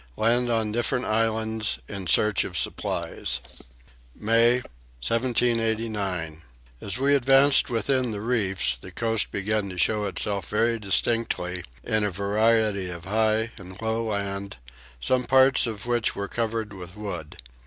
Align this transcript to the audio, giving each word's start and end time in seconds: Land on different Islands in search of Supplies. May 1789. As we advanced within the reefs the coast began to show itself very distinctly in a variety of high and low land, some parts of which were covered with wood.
Land 0.17 0.49
on 0.49 0.71
different 0.71 1.05
Islands 1.05 1.77
in 1.87 2.07
search 2.07 2.43
of 2.43 2.57
Supplies. 2.57 3.39
May 4.15 4.61
1789. 5.05 6.41
As 6.81 6.97
we 6.97 7.13
advanced 7.13 7.69
within 7.69 8.09
the 8.09 8.19
reefs 8.19 8.75
the 8.75 8.89
coast 8.91 9.29
began 9.31 9.69
to 9.69 9.77
show 9.77 10.05
itself 10.05 10.47
very 10.49 10.79
distinctly 10.79 11.63
in 11.83 12.03
a 12.03 12.09
variety 12.09 12.89
of 12.89 13.05
high 13.05 13.51
and 13.57 13.79
low 13.79 14.05
land, 14.05 14.57
some 14.99 15.25
parts 15.25 15.67
of 15.67 15.85
which 15.85 16.15
were 16.15 16.27
covered 16.27 16.73
with 16.73 16.95
wood. 16.97 17.37